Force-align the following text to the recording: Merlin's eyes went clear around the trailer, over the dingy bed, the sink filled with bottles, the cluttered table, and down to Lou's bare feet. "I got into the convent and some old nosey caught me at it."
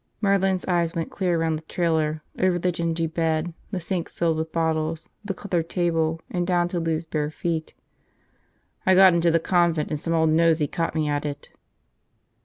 Merlin's 0.19 0.65
eyes 0.65 0.95
went 0.95 1.11
clear 1.11 1.39
around 1.39 1.57
the 1.57 1.61
trailer, 1.65 2.23
over 2.39 2.57
the 2.57 2.71
dingy 2.71 3.05
bed, 3.05 3.53
the 3.69 3.79
sink 3.79 4.09
filled 4.09 4.37
with 4.37 4.51
bottles, 4.51 5.07
the 5.23 5.35
cluttered 5.35 5.69
table, 5.69 6.19
and 6.27 6.47
down 6.47 6.67
to 6.69 6.79
Lou's 6.79 7.05
bare 7.05 7.29
feet. 7.29 7.75
"I 8.83 8.95
got 8.95 9.13
into 9.13 9.29
the 9.29 9.39
convent 9.39 9.91
and 9.91 9.99
some 9.99 10.15
old 10.15 10.31
nosey 10.31 10.65
caught 10.67 10.95
me 10.95 11.07
at 11.07 11.23
it." 11.23 11.49